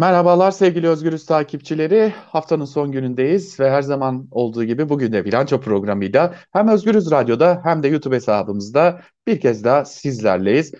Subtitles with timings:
[0.00, 2.12] Merhabalar sevgili Özgürüz takipçileri.
[2.16, 7.60] Haftanın son günündeyiz ve her zaman olduğu gibi bugün de bilanço programıyla hem Özgürüz Radyo'da
[7.64, 10.72] hem de YouTube hesabımızda bir kez daha sizlerleyiz.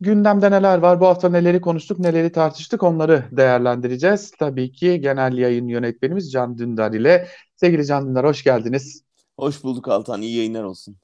[0.00, 4.30] Gündemde neler var, bu hafta neleri konuştuk, neleri tartıştık onları değerlendireceğiz.
[4.38, 7.28] Tabii ki genel yayın yönetmenimiz Can Dündar ile.
[7.56, 9.02] Sevgili Can Dündar hoş geldiniz.
[9.38, 10.96] Hoş bulduk Altan, iyi yayınlar olsun.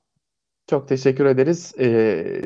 [0.67, 1.75] Çok teşekkür ederiz.
[1.79, 2.43] Ee,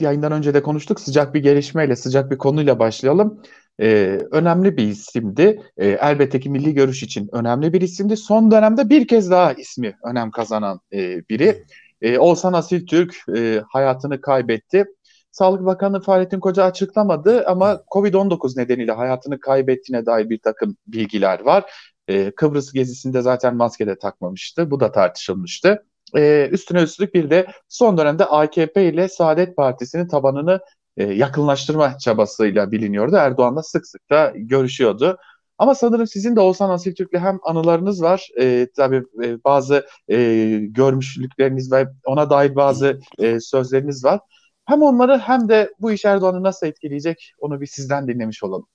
[0.00, 1.00] yayından önce de konuştuk.
[1.00, 3.42] Sıcak bir gelişmeyle, sıcak bir konuyla başlayalım
[3.80, 5.62] e, önemli bir isimdi.
[5.76, 8.16] E, elbette ki milli görüş için önemli bir isimdi.
[8.16, 11.64] Son dönemde bir kez daha ismi önem kazanan e, biri.
[12.02, 14.84] E, Oğuzhan Asil Türk e, hayatını kaybetti.
[15.32, 21.72] Sağlık Bakanı Fahrettin Koca açıklamadı ama Covid-19 nedeniyle hayatını kaybettiğine dair bir takım bilgiler var.
[22.08, 24.70] E, Kıbrıs gezisinde zaten maske de takmamıştı.
[24.70, 25.84] Bu da tartışılmıştı.
[26.16, 30.60] E, üstüne üstlük bir de son dönemde AKP ile Saadet Partisi'nin tabanını
[31.00, 33.16] e, yakınlaştırma çabasıyla biliniyordu.
[33.16, 35.18] Erdoğan da sık sık da görüşüyordu.
[35.58, 40.16] Ama sanırım sizin de Oğuzhan Asiltürk'le hem anılarınız var, e, tabii e, bazı e,
[40.62, 44.20] görmüşlükleriniz ve ona dair bazı e, sözleriniz var.
[44.64, 48.66] Hem onları hem de bu iş Erdoğan'ı nasıl etkileyecek onu bir sizden dinlemiş olalım.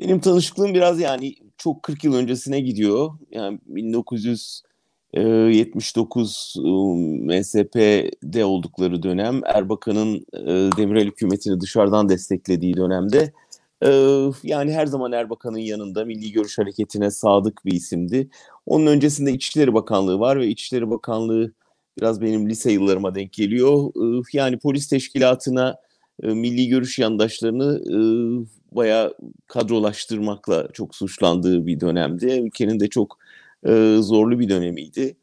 [0.00, 3.10] Benim tanışıklığım biraz yani çok 40 yıl öncesine gidiyor.
[3.30, 4.62] Yani 1900
[5.14, 6.54] 79
[7.22, 10.26] MSP'de oldukları dönem Erbakan'ın
[10.76, 13.32] Demirel hükümetini dışarıdan desteklediği dönemde
[14.42, 18.28] yani her zaman Erbakan'ın yanında Milli Görüş Hareketi'ne sadık bir isimdi.
[18.66, 21.52] Onun öncesinde İçişleri Bakanlığı var ve İçişleri Bakanlığı
[21.98, 23.92] biraz benim lise yıllarıma denk geliyor.
[24.32, 25.76] Yani polis teşkilatına
[26.22, 27.80] milli görüş yandaşlarını
[28.72, 29.14] bayağı
[29.46, 32.26] kadrolaştırmakla çok suçlandığı bir dönemdi.
[32.26, 33.18] Ülkenin de çok
[33.66, 35.16] e, zorlu bir dönemiydi.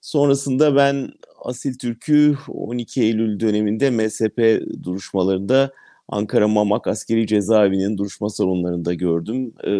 [0.00, 1.12] Sonrasında ben
[1.44, 5.72] Asil Türk'ü 12 Eylül döneminde MSP duruşmalarında
[6.08, 9.52] Ankara Mamak Askeri Cezaevi'nin duruşma salonlarında gördüm.
[9.64, 9.70] E,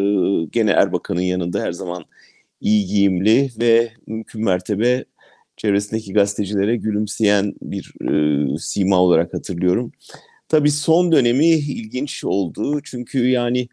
[0.53, 2.05] gene Erbakan'ın yanında her zaman
[2.61, 5.05] iyi giyimli ve mümkün mertebe
[5.57, 9.93] çevresindeki gazetecilere gülümseyen bir e, sima olarak hatırlıyorum.
[10.49, 13.69] Tabii son dönemi ilginç oldu çünkü yani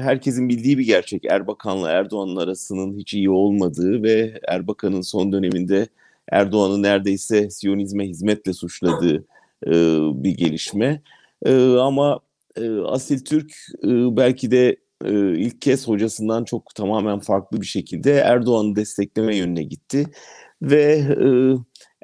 [0.00, 5.86] herkesin bildiği bir gerçek Erbakan'la Erdoğan'ın arasının hiç iyi olmadığı ve Erbakan'ın son döneminde
[6.32, 9.24] Erdoğan'ı neredeyse Siyonizme hizmetle suçladığı
[10.22, 11.02] bir gelişme.
[11.80, 12.20] Ama
[12.86, 13.52] Asil Türk
[14.16, 14.76] belki de
[15.36, 20.06] ilk kez hocasından çok tamamen farklı bir şekilde Erdoğan'ı destekleme yönüne gitti.
[20.62, 21.02] Ve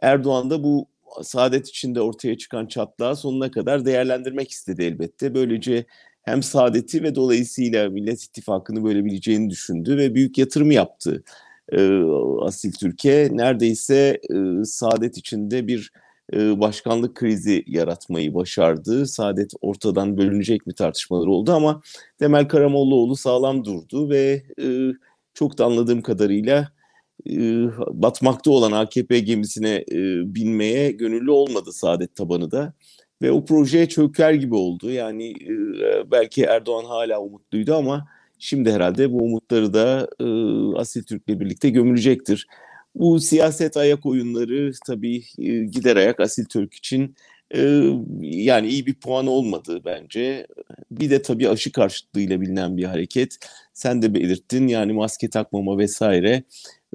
[0.02, 0.86] Erdoğan da bu
[1.22, 5.34] saadet içinde ortaya çıkan çatlağı sonuna kadar değerlendirmek istedi elbette.
[5.34, 5.84] Böylece
[6.22, 11.24] hem saadeti ve dolayısıyla Millet İttifakı'nı bölebileceğini düşündü ve büyük yatırım yaptı.
[11.72, 12.02] E,
[12.40, 15.92] Asil Türkiye neredeyse e, saadet içinde bir
[16.32, 19.06] e, başkanlık krizi yaratmayı başardı.
[19.06, 21.82] Saadet ortadan bölünecek mi tartışmalar oldu ama
[22.18, 24.66] Temel Karamollaoğlu sağlam durdu ve e,
[25.34, 26.68] çok da anladığım kadarıyla
[27.92, 29.84] batmakta olan AKP gemisine
[30.34, 32.74] binmeye gönüllü olmadı Saadet tabanı da
[33.22, 34.90] ve o projeye çöker gibi oldu.
[34.90, 40.26] Yani e, belki Erdoğan hala umutluydu ama şimdi herhalde bu umutları da e,
[40.78, 42.46] Asil Türk'le birlikte gömülecektir.
[42.94, 47.14] Bu siyaset ayak oyunları tabii e, gider ayak Asil Türk için
[48.20, 50.46] yani iyi bir puan olmadı bence.
[50.90, 53.38] Bir de tabii aşı karşıtlığıyla bilinen bir hareket.
[53.74, 56.42] Sen de belirttin yani maske takmama vesaire.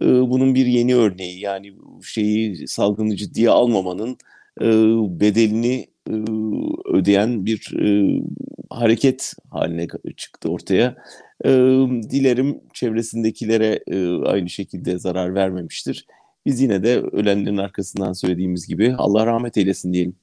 [0.02, 1.74] Bunun bir yeni örneği yani
[2.04, 4.18] şeyi salgını ciddiye almamanın
[5.20, 5.88] bedelini
[6.94, 8.22] ödeyen bir e,
[8.70, 9.88] hareket haline
[10.18, 10.96] çıktı ortaya.
[11.46, 11.50] E,
[12.12, 16.08] dilerim çevresindekilere e, aynı şekilde zarar vermemiştir.
[16.46, 20.16] Biz yine de ölenlerin arkasından söylediğimiz gibi Allah rahmet eylesin diyelim.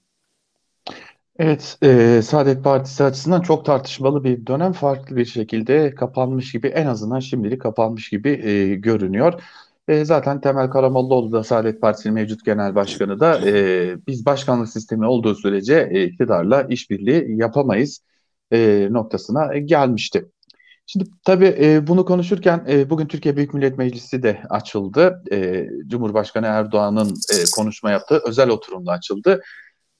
[1.38, 6.86] Evet, e, Saadet Partisi açısından çok tartışmalı bir dönem farklı bir şekilde kapanmış gibi en
[6.86, 9.42] azından şimdilik kapanmış gibi e, görünüyor.
[9.88, 15.06] E, zaten Temel Karamollaoğlu da Saadet Partisi'nin mevcut genel başkanı da e, biz başkanlık sistemi
[15.06, 18.00] olduğu sürece e, iktidarla işbirliği yapamayız
[18.52, 20.24] e, noktasına gelmişti.
[20.86, 25.22] Şimdi tabii e, bunu konuşurken e, bugün Türkiye Büyük Millet Meclisi de açıldı.
[25.32, 29.42] E, Cumhurbaşkanı Erdoğan'ın e, konuşma yaptığı özel oturumda açıldı.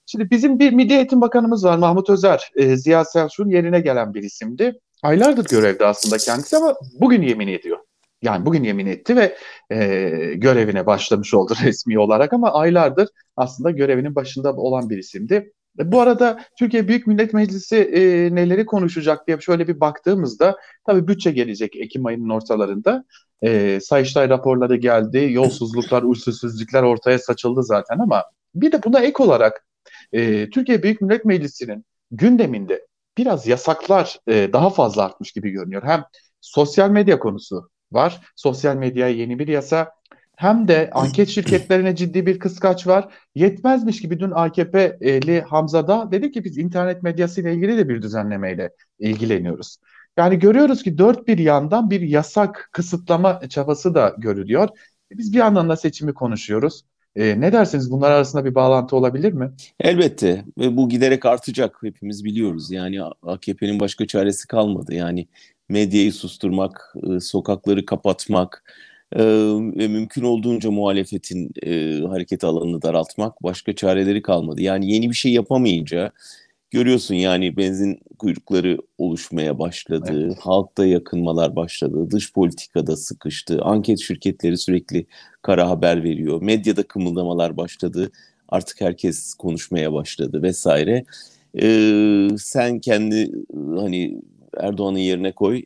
[0.05, 2.51] Şimdi bizim bir Milli Eğitim Bakanımız var Mahmut Özer.
[2.55, 4.79] E, Ziya Selçuk'un yerine gelen bir isimdi.
[5.03, 7.77] Aylardır görevde aslında kendisi ama bugün yemin ediyor.
[8.25, 9.37] Yani bugün yemin etti ve
[9.71, 15.51] e, görevine başlamış oldu resmi olarak ama aylardır aslında görevinin başında olan bir isimdi.
[15.77, 18.01] Bu arada Türkiye Büyük Millet Meclisi e,
[18.35, 23.05] neleri konuşacak diye şöyle bir baktığımızda tabii bütçe gelecek Ekim ayının ortalarında.
[23.41, 28.23] E, Sayıştay raporları geldi, yolsuzluklar, usulsüzlükler ortaya saçıldı zaten ama
[28.55, 29.65] bir de buna ek olarak
[30.13, 32.87] e, Türkiye Büyük Millet Meclisi'nin gündeminde
[33.17, 35.83] biraz yasaklar e, daha fazla artmış gibi görünüyor.
[35.85, 36.03] Hem
[36.41, 38.21] sosyal medya konusu var.
[38.35, 39.91] Sosyal medyaya yeni bir yasa
[40.35, 43.13] hem de anket şirketlerine ciddi bir kıskaç var.
[43.35, 48.69] Yetmezmiş gibi dün AKP'li Hamza da dedi ki biz internet medyasıyla ilgili de bir düzenlemeyle
[48.99, 49.77] ilgileniyoruz.
[50.17, 54.69] Yani görüyoruz ki dört bir yandan bir yasak kısıtlama çabası da görülüyor.
[55.11, 56.83] Biz bir yandan da seçimi konuşuyoruz.
[57.15, 59.51] E, ne dersiniz bunlar arasında bir bağlantı olabilir mi?
[59.79, 62.71] Elbette bu giderek artacak hepimiz biliyoruz.
[62.71, 64.93] Yani AKP'nin başka çaresi kalmadı.
[64.93, 65.27] Yani
[65.69, 68.63] medyayı susturmak, e, sokakları kapatmak
[69.15, 69.23] e,
[69.77, 74.61] ve mümkün olduğunca muhalefetin e, hareket alanını daraltmak başka çareleri kalmadı.
[74.61, 76.11] Yani yeni bir şey yapamayınca
[76.71, 80.37] görüyorsun yani benzin kuyrukları oluşmaya başladı, evet.
[80.39, 85.05] halkta yakınmalar başladı, dış politikada sıkıştı, anket şirketleri sürekli
[85.41, 88.11] kara haber veriyor, medyada kımıldamalar başladı,
[88.49, 91.05] artık herkes konuşmaya başladı vesaire.
[91.61, 94.21] Ee, sen kendi hani
[94.59, 95.63] Erdoğan'ın yerine koy,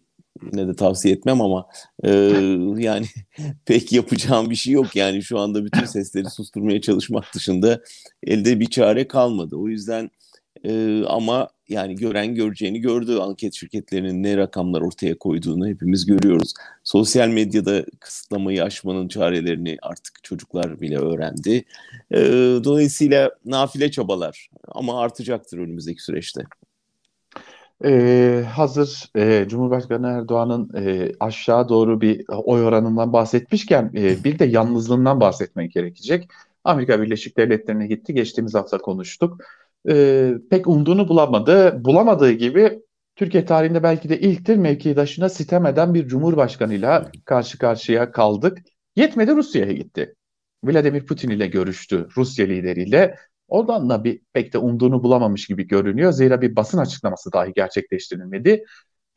[0.53, 1.67] ne de tavsiye etmem ama
[2.03, 2.09] e,
[2.77, 3.05] yani
[3.65, 7.81] pek yapacağım bir şey yok yani şu anda bütün sesleri susturmaya çalışmak dışında
[8.23, 9.55] elde bir çare kalmadı.
[9.55, 10.09] O yüzden
[10.63, 13.17] e, ama yani gören göreceğini gördü.
[13.17, 16.53] Anket şirketlerinin ne rakamlar ortaya koyduğunu hepimiz görüyoruz.
[16.83, 21.65] Sosyal medyada kısıtlamayı aşmanın çarelerini artık çocuklar bile öğrendi.
[22.11, 22.19] E,
[22.63, 26.41] dolayısıyla nafile çabalar ama artacaktır önümüzdeki süreçte.
[27.85, 34.45] Ee, hazır e, Cumhurbaşkanı Erdoğan'ın e, aşağı doğru bir oy oranından bahsetmişken e, bir de
[34.45, 36.29] yalnızlığından bahsetmek gerekecek.
[36.63, 38.13] Amerika Birleşik Devletleri'ne gitti.
[38.13, 39.41] Geçtiğimiz hafta konuştuk
[39.89, 41.85] e, pek umduğunu bulamadı.
[41.85, 42.79] Bulamadığı gibi
[43.15, 48.57] Türkiye tarihinde belki de ilktir mevkidaşına sitem eden bir cumhurbaşkanıyla karşı karşıya kaldık.
[48.95, 50.15] Yetmedi Rusya'ya gitti.
[50.63, 53.15] Vladimir Putin ile görüştü Rusya lideriyle.
[53.49, 56.11] Oradan da bir pek de umduğunu bulamamış gibi görünüyor.
[56.11, 58.63] Zira bir basın açıklaması dahi gerçekleştirilmedi.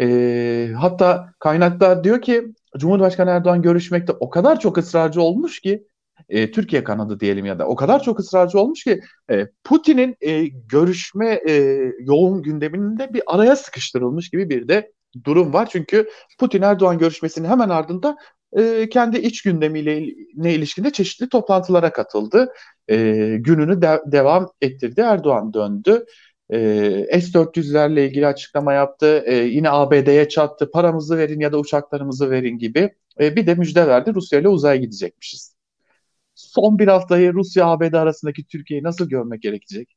[0.00, 5.86] E, hatta kaynaklar diyor ki Cumhurbaşkanı Erdoğan görüşmekte o kadar çok ısrarcı olmuş ki
[6.28, 9.00] e, Türkiye kanadı diyelim ya da o kadar çok ısrarcı olmuş ki
[9.30, 11.52] e, Putin'in e, görüşme e,
[12.00, 14.92] yoğun gündeminde bir araya sıkıştırılmış gibi bir de
[15.24, 15.68] durum var.
[15.72, 16.08] Çünkü
[16.38, 18.16] Putin Erdoğan görüşmesinin hemen ardında
[18.58, 22.52] e, kendi iç gündemiyle ne ilişkinde çeşitli toplantılara katıldı.
[22.88, 22.96] E,
[23.40, 25.00] gününü de, devam ettirdi.
[25.00, 26.04] Erdoğan döndü.
[26.50, 26.58] E,
[27.20, 29.22] S-400'lerle ilgili açıklama yaptı.
[29.26, 30.70] E, yine ABD'ye çattı.
[30.70, 32.90] Paramızı verin ya da uçaklarımızı verin gibi.
[33.20, 34.14] E, bir de müjde verdi.
[34.14, 35.52] Rusya ile uzaya gidecekmişiz
[36.34, 39.96] son bir haftayı Rusya-ABD arasındaki Türkiye'yi nasıl görmek gerekecek?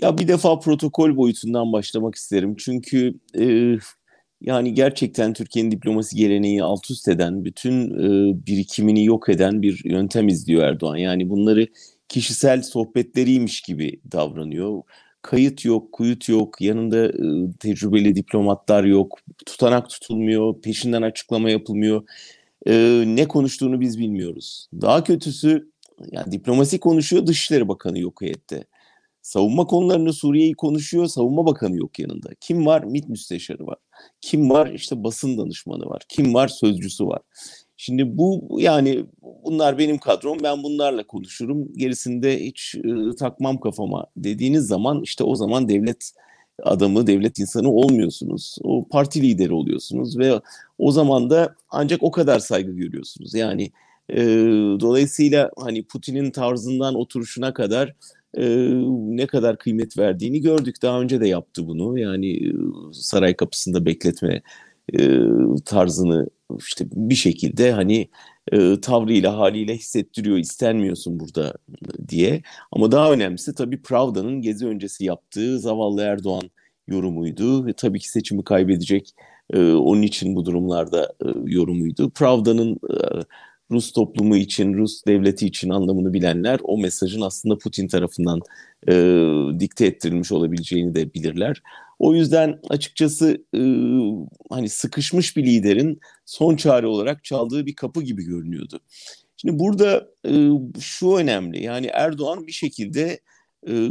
[0.00, 2.56] Ya bir defa protokol boyutundan başlamak isterim.
[2.58, 3.44] Çünkü e,
[4.40, 10.28] yani gerçekten Türkiye'nin diplomasi geleneği alt üst eden, bütün e, birikimini yok eden bir yöntem
[10.28, 10.96] izliyor Erdoğan.
[10.96, 11.66] Yani bunları
[12.08, 14.82] kişisel sohbetleriymiş gibi davranıyor.
[15.22, 22.02] Kayıt yok, kuyut yok, yanında e, tecrübeli diplomatlar yok, tutanak tutulmuyor, peşinden açıklama yapılmıyor
[22.66, 24.68] e, ne konuştuğunu biz bilmiyoruz.
[24.80, 25.70] Daha kötüsü
[26.12, 28.64] yani diplomasi konuşuyor, Dışişleri Bakanı yok heyette.
[29.22, 32.30] Savunma konularını Suriye'yi konuşuyor, Savunma Bakanı yok yanında.
[32.40, 32.84] Kim var?
[32.84, 33.78] MİT Müsteşarı var.
[34.20, 34.66] Kim var?
[34.66, 36.02] İşte basın danışmanı var.
[36.08, 36.48] Kim var?
[36.48, 37.20] Sözcüsü var.
[37.76, 39.04] Şimdi bu yani
[39.44, 45.34] bunlar benim kadrom ben bunlarla konuşurum gerisinde hiç e, takmam kafama dediğiniz zaman işte o
[45.34, 46.12] zaman devlet
[46.62, 48.56] adamı, devlet insanı olmuyorsunuz.
[48.62, 50.40] O parti lideri oluyorsunuz ve
[50.78, 53.34] o zaman da ancak o kadar saygı görüyorsunuz.
[53.34, 53.70] Yani
[54.08, 54.18] e,
[54.80, 57.94] dolayısıyla hani Putin'in tarzından oturuşuna kadar
[58.34, 58.46] e,
[59.16, 60.82] ne kadar kıymet verdiğini gördük.
[60.82, 61.98] Daha önce de yaptı bunu.
[61.98, 62.52] Yani e,
[62.92, 64.42] saray kapısında bekletme
[64.98, 65.20] e,
[65.64, 68.08] tarzını işte bir şekilde hani
[68.52, 71.54] e, tavrıyla haliyle hissettiriyor istenmiyorsun burada
[72.08, 72.42] diye.
[72.72, 76.50] Ama daha önemlisi tabii Pravda'nın gezi öncesi yaptığı zavallı Erdoğan
[76.88, 77.66] yorumuydu.
[77.66, 79.14] Ve tabii ki seçimi kaybedecek
[79.52, 82.10] e, onun için bu durumlarda e, yorumuydu.
[82.10, 82.96] Pravda'nın e,
[83.70, 88.40] Rus toplumu için, Rus devleti için anlamını bilenler o mesajın aslında Putin tarafından
[88.88, 88.94] e,
[89.60, 91.62] dikte ettirilmiş olabileceğini de bilirler.
[91.98, 93.60] O yüzden açıkçası e,
[94.50, 98.80] hani sıkışmış bir liderin son çare olarak çaldığı bir kapı gibi görünüyordu.
[99.36, 100.48] Şimdi burada e,
[100.80, 103.20] şu önemli yani Erdoğan bir şekilde
[103.68, 103.88] e,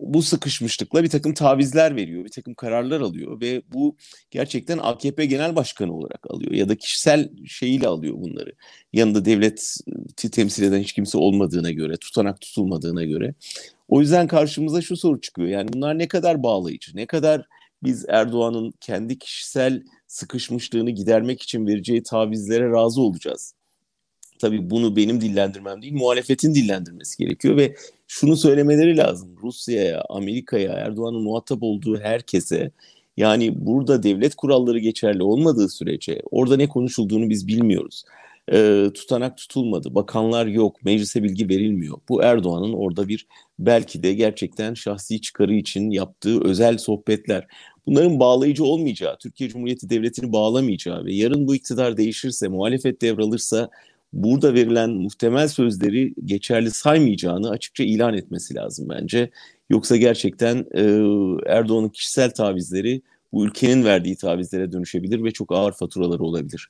[0.00, 3.96] bu sıkışmışlıkla bir takım tavizler veriyor, bir takım kararlar alıyor ve bu
[4.30, 8.52] gerçekten AKP Genel Başkanı olarak alıyor ya da kişisel şeyiyle alıyor bunları.
[8.92, 13.34] Yanında devleti temsil eden hiç kimse olmadığına göre, tutanak tutulmadığına göre.
[13.88, 15.48] O yüzden karşımıza şu soru çıkıyor.
[15.48, 17.46] Yani bunlar ne kadar bağlayıcı, ne kadar
[17.82, 23.54] biz Erdoğan'ın kendi kişisel sıkışmışlığını gidermek için vereceği tavizlere razı olacağız.
[24.38, 27.76] Tabii bunu benim dillendirmem değil, muhalefetin dillendirmesi gerekiyor ve
[28.06, 29.36] şunu söylemeleri lazım.
[29.42, 32.70] Rusya'ya, Amerika'ya, Erdoğan'ın muhatap olduğu herkese
[33.16, 38.04] yani burada devlet kuralları geçerli olmadığı sürece orada ne konuşulduğunu biz bilmiyoruz.
[38.52, 41.98] E, tutanak tutulmadı, bakanlar yok, meclise bilgi verilmiyor.
[42.08, 43.26] Bu Erdoğan'ın orada bir
[43.58, 47.46] belki de gerçekten şahsi çıkarı için yaptığı özel sohbetler.
[47.86, 53.70] Bunların bağlayıcı olmayacağı, Türkiye Cumhuriyeti Devleti'ni bağlamayacağı ve yarın bu iktidar değişirse, muhalefet devralırsa
[54.12, 59.30] burada verilen muhtemel sözleri geçerli saymayacağını açıkça ilan etmesi lazım bence.
[59.70, 60.82] Yoksa gerçekten e,
[61.52, 66.68] Erdoğan'ın kişisel tavizleri bu ülkenin verdiği tavizlere dönüşebilir ve çok ağır faturaları olabilir.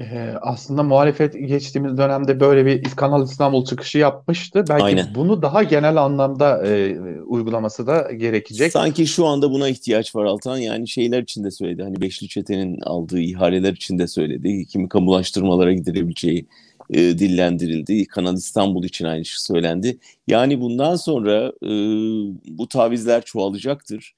[0.00, 4.64] Ee, aslında muhalefet geçtiğimiz dönemde böyle bir Kanal İstanbul çıkışı yapmıştı.
[4.68, 5.06] Belki Aynen.
[5.14, 8.72] bunu daha genel anlamda e, uygulaması da gerekecek.
[8.72, 10.56] Sanki şu anda buna ihtiyaç var Altan.
[10.56, 11.82] Yani şeyler için de söyledi.
[11.82, 14.66] Hani Beşli Çete'nin aldığı ihaleler için de söyledi.
[14.66, 16.46] Kimi kamulaştırmalara gidilebileceği
[16.90, 18.06] e, dillendirildi.
[18.06, 19.98] Kanal İstanbul için aynı şey söylendi.
[20.28, 21.70] Yani bundan sonra e,
[22.58, 24.14] bu tavizler çoğalacaktır.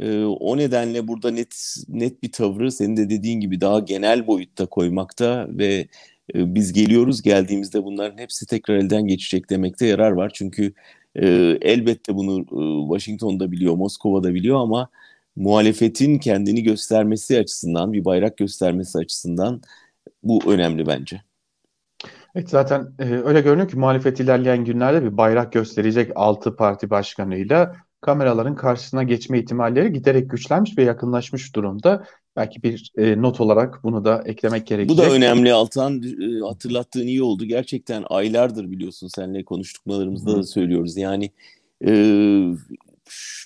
[0.00, 4.66] E, o nedenle burada net net bir tavrı senin de dediğin gibi daha genel boyutta
[4.66, 5.88] koymakta ve
[6.34, 10.30] e, biz geliyoruz geldiğimizde bunların hepsi tekrar elden geçecek demekte yarar var.
[10.34, 10.72] Çünkü
[11.16, 11.26] e,
[11.62, 14.88] elbette bunu e, Washington'da biliyor, Moskova'da biliyor ama
[15.36, 19.62] muhalefetin kendini göstermesi açısından, bir bayrak göstermesi açısından
[20.22, 21.22] bu önemli bence.
[22.34, 27.76] Evet zaten e, öyle görünüyor ki muhalefet ilerleyen günlerde bir bayrak gösterecek altı parti başkanıyla
[28.00, 32.04] kameraların karşısına geçme ihtimalleri giderek güçlenmiş ve yakınlaşmış durumda.
[32.36, 34.98] Belki bir e, not olarak bunu da eklemek gerekecek.
[34.98, 36.02] Bu da önemli Altan.
[36.02, 37.44] E, hatırlattığın iyi oldu.
[37.44, 40.96] Gerçekten aylardır biliyorsun seninle konuştuklarımızda da söylüyoruz.
[40.96, 41.30] Yani
[41.84, 41.92] e,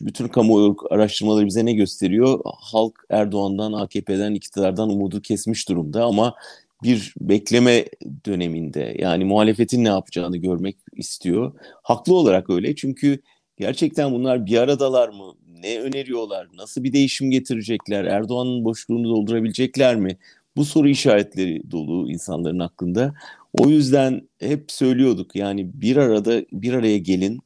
[0.00, 2.40] bütün kamuoyu araştırmaları bize ne gösteriyor?
[2.44, 6.34] Halk Erdoğan'dan, AKP'den, iktidardan umudu kesmiş durumda ama
[6.82, 7.84] bir bekleme
[8.26, 11.52] döneminde yani muhalefetin ne yapacağını görmek istiyor.
[11.82, 13.18] Haklı olarak öyle çünkü
[13.56, 15.34] gerçekten bunlar bir aradalar mı?
[15.46, 16.48] Ne öneriyorlar?
[16.54, 18.04] Nasıl bir değişim getirecekler?
[18.04, 20.18] Erdoğan'ın boşluğunu doldurabilecekler mi?
[20.56, 23.14] Bu soru işaretleri dolu insanların aklında.
[23.52, 27.40] O yüzden hep söylüyorduk yani bir arada bir araya gelin,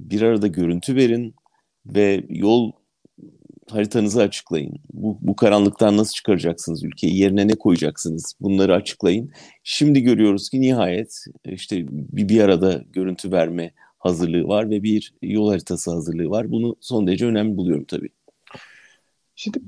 [0.00, 1.34] bir arada görüntü verin
[1.86, 2.72] ve yol
[3.70, 4.76] haritanızı açıklayın.
[4.92, 7.18] Bu, bu karanlıktan nasıl çıkaracaksınız ülkeyi?
[7.18, 8.34] Yerine ne koyacaksınız?
[8.40, 9.32] Bunları açıklayın.
[9.64, 13.72] Şimdi görüyoruz ki nihayet işte bir, bir arada görüntü verme
[14.04, 16.50] hazırlığı var ve bir yol haritası hazırlığı var.
[16.50, 18.08] Bunu son derece önemli buluyorum tabii.
[19.36, 19.58] Şimdi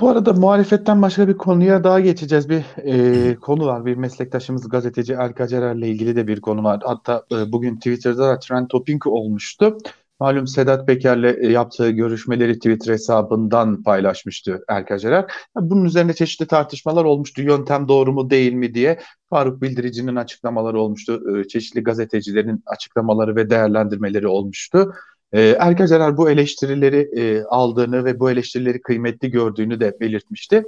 [0.00, 2.48] bu arada muhalefetten başka bir konuya daha geçeceğiz.
[2.48, 3.86] Bir e, konu var.
[3.86, 6.80] Bir meslektaşımız gazeteci Erka Cerer'le ilgili de bir konu var.
[6.84, 9.78] Hatta e, bugün Twitter'da da trend topping olmuştu.
[10.20, 15.24] Malum Sedat Peker'le e, yaptığı görüşmeleri Twitter hesabından paylaşmıştı Erkacerer.
[15.56, 17.42] Bunun üzerine çeşitli tartışmalar olmuştu.
[17.42, 19.00] Yöntem doğru mu değil mi diye.
[19.30, 21.38] Faruk Bildirici'nin açıklamaları olmuştu.
[21.38, 24.94] E, çeşitli gazetecilerin açıklamaları ve değerlendirmeleri olmuştu.
[25.32, 30.62] E, Erkacerer bu eleştirileri aldığını ve bu eleştirileri kıymetli gördüğünü de belirtmişti.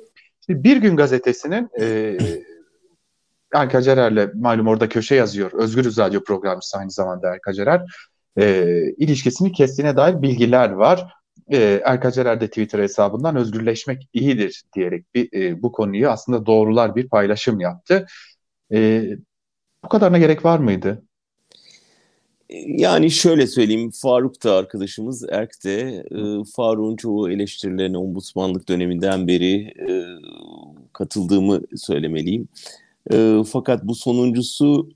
[0.48, 1.68] Bir gün gazetesinin
[3.54, 5.50] Erkacerer'le malum orada köşe yazıyor.
[5.52, 7.82] Özgürüz Radyo programcısı aynı zamanda Erkacerer
[8.38, 8.66] e,
[8.96, 11.12] ilişkisini kestiğine dair bilgiler var.
[11.52, 17.08] E, Erkaceler de Twitter hesabından özgürleşmek iyidir diyerek bir, e, bu konuyu aslında doğrular bir
[17.08, 18.06] paylaşım yaptı.
[18.72, 19.04] E,
[19.84, 21.02] bu kadarına gerek var mıydı?
[22.66, 29.54] Yani şöyle söyleyeyim, Faruk da arkadaşımız, Erk de, e, Faruk'un çoğu eleştirilerine ombudsmanlık döneminden beri
[29.88, 30.04] e,
[30.92, 32.48] katıldığımı söylemeliyim.
[33.12, 34.88] E, fakat bu sonuncusu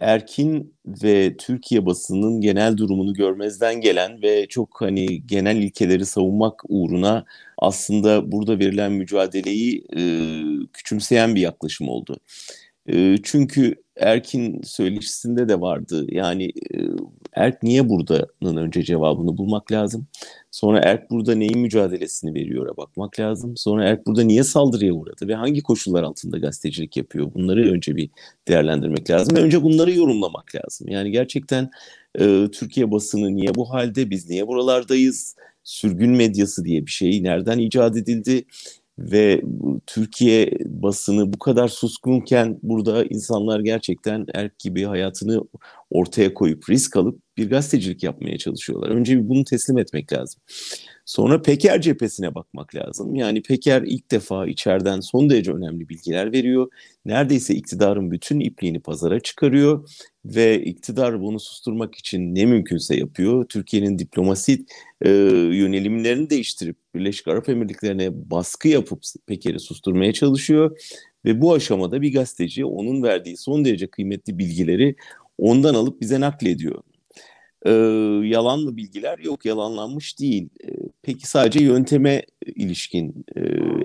[0.00, 7.24] Erkin ve Türkiye basının genel durumunu görmezden gelen ve çok hani genel ilkeleri savunmak uğruna
[7.58, 10.02] aslında burada verilen mücadeleyi e,
[10.72, 12.16] küçümseyen bir yaklaşım oldu.
[12.88, 16.06] E, çünkü Erkin söyleşisinde de vardı.
[16.08, 16.78] Yani e,
[17.32, 20.06] Erk niye burada'nın önce cevabını bulmak lazım.
[20.50, 23.56] Sonra Erk burada neyin mücadelesini veriyor'a bakmak lazım.
[23.56, 27.34] Sonra Erk burada niye saldırıya uğradı ve hangi koşullar altında gazetecilik yapıyor?
[27.34, 28.10] Bunları önce bir
[28.48, 29.36] değerlendirmek lazım.
[29.36, 30.88] Önce bunları yorumlamak lazım.
[30.88, 31.70] Yani gerçekten
[32.20, 34.10] e, Türkiye basını niye bu halde?
[34.10, 35.36] Biz niye buralardayız?
[35.64, 38.44] Sürgün medyası diye bir şey nereden icat edildi?
[38.98, 39.42] Ve
[39.86, 45.42] Türkiye basını bu kadar suskunken burada insanlar gerçekten erk gibi hayatını
[45.90, 48.90] ortaya koyup risk alıp bir gazetecilik yapmaya çalışıyorlar.
[48.90, 50.42] Önce bunu teslim etmek lazım.
[51.04, 53.14] Sonra Peker cephesine bakmak lazım.
[53.14, 56.70] Yani Peker ilk defa içeriden son derece önemli bilgiler veriyor.
[57.04, 59.88] Neredeyse iktidarın bütün ipliğini pazara çıkarıyor
[60.34, 63.44] ve iktidar bunu susturmak için ne mümkünse yapıyor.
[63.48, 64.64] Türkiye'nin diplomasi
[65.02, 65.10] e,
[65.52, 70.80] yönelimlerini değiştirip Birleşik Arap Emirlikleri'ne baskı yapıp Peker'i susturmaya çalışıyor.
[71.24, 74.96] Ve bu aşamada bir gazeteci onun verdiği son derece kıymetli bilgileri
[75.38, 76.82] ondan alıp bize naklediyor.
[77.66, 77.70] e,
[78.28, 79.18] yalan mı bilgiler?
[79.18, 80.48] Yok yalanlanmış değil.
[80.64, 80.68] E,
[81.02, 83.40] peki sadece yönteme ilişkin e,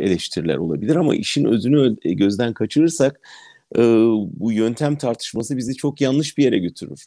[0.05, 3.19] eleştiriler olabilir ama işin özünü gözden kaçırırsak
[3.77, 3.81] e,
[4.39, 7.05] bu yöntem tartışması bizi çok yanlış bir yere götürür.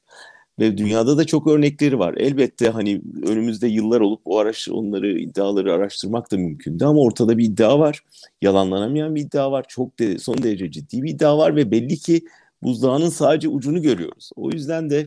[0.59, 2.15] Ve dünyada da çok örnekleri var.
[2.15, 7.45] Elbette hani önümüzde yıllar olup o araç onları iddiaları araştırmak da mümkündü ama ortada bir
[7.45, 8.05] iddia var.
[8.43, 9.65] Yalanlanamayan bir iddia var.
[9.69, 12.23] Çok de, son derece ciddi bir iddia var ve belli ki
[12.63, 14.31] buzdağının sadece ucunu görüyoruz.
[14.37, 15.07] O yüzden de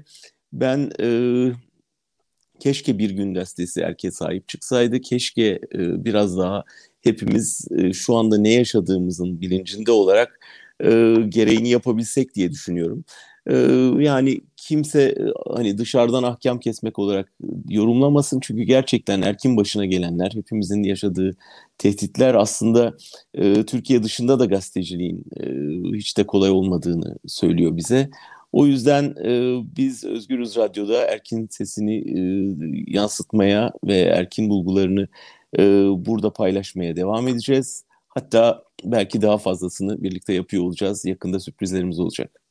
[0.53, 1.07] ben e,
[2.59, 5.01] keşke bir gün gazetesi erkeğe sahip çıksaydı.
[5.01, 6.63] Keşke e, biraz daha
[7.01, 10.39] hepimiz e, şu anda ne yaşadığımızın bilincinde olarak
[10.83, 13.05] e, gereğini yapabilsek diye düşünüyorum.
[13.47, 13.55] E,
[13.99, 15.23] yani kimse e,
[15.55, 17.33] hani dışarıdan ahkam kesmek olarak
[17.69, 21.37] yorumlamasın çünkü gerçekten erkin başına gelenler hepimizin yaşadığı
[21.77, 22.93] tehditler aslında
[23.33, 25.45] e, Türkiye dışında da gazeteciliğin e,
[25.97, 28.09] hiç de kolay olmadığını söylüyor bize.
[28.51, 32.21] O yüzden e, biz Özgürüz Radyo'da Erkin sesini e,
[32.87, 35.07] yansıtmaya ve Erkin bulgularını
[35.57, 35.63] e,
[36.05, 37.83] burada paylaşmaya devam edeceğiz.
[38.19, 41.05] Hatta belki daha fazlasını birlikte yapıyor olacağız.
[41.05, 42.41] Yakında sürprizlerimiz olacak.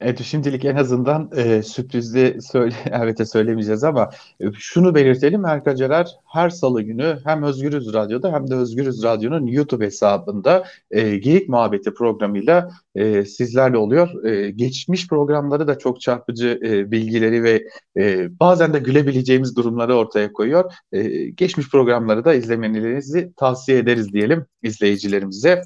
[0.00, 4.10] Evet şimdilik en azından e, sürprizli söyle, elbette söylemeyeceğiz ama
[4.40, 9.84] e, şunu belirtelim Erkaceler her salı günü hem Özgürüz Radyo'da hem de Özgürüz Radyo'nun YouTube
[9.84, 14.24] hesabında e, Geyik Muhabbeti programıyla e, sizlerle oluyor.
[14.24, 17.64] E, geçmiş programları da çok çarpıcı e, bilgileri ve
[17.96, 20.72] e, bazen de gülebileceğimiz durumları ortaya koyuyor.
[20.92, 25.62] E, geçmiş programları da izlemenizi tavsiye ederiz diyelim izleyicilerimize.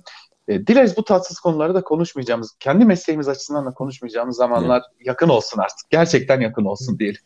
[0.49, 5.07] E, dileriz bu tatsız konuları da konuşmayacağımız, kendi mesleğimiz açısından da konuşmayacağımız zamanlar evet.
[5.07, 5.91] yakın olsun artık.
[5.91, 7.21] Gerçekten yakın olsun diyelim.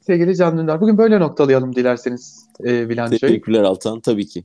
[0.00, 3.20] Sevgili Can Dündar, bugün böyle noktalayalım dilerseniz e, Bilanço'yu.
[3.20, 4.44] Teşekkürler Altan, tabii ki.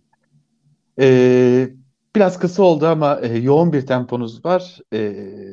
[0.99, 1.69] E,
[2.15, 4.99] biraz kısa oldu ama e, yoğun bir temponuz var e,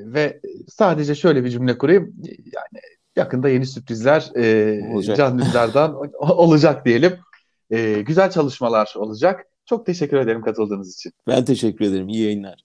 [0.07, 2.15] ve sadece şöyle bir cümle kurayım.
[2.27, 2.83] Yani
[3.17, 7.19] yakında yeni sürprizler e, Can Dündar'dan olacak diyelim.
[7.71, 9.47] E, güzel çalışmalar olacak.
[9.67, 11.13] Çok teşekkür ederim katıldığınız için.
[11.27, 12.09] Ben teşekkür ederim.
[12.09, 12.65] İyi yayınlar.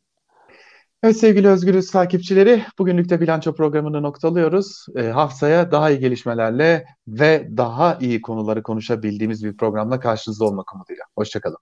[1.04, 4.86] Evet sevgili Özgürüz takipçileri, bugünlük de bilanço programını noktalıyoruz.
[4.95, 11.04] E, haftaya daha iyi gelişmelerle ve daha iyi konuları konuşabildiğimiz bir programla karşınızda olmak umuduyla.
[11.15, 11.58] Hoşçakalın.